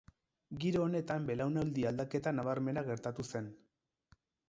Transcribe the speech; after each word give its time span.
Giro 0.63 0.81
honetan 0.85 1.27
belaunaldi 1.27 1.87
aldaketa 1.91 2.35
nabarmena 2.41 2.87
gertatu 2.91 3.31
zen. 3.33 3.55